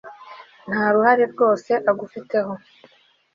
nta 0.69 0.83
ruhare 0.93 1.23
rwose 1.33 1.71
agufiteho 1.91 2.51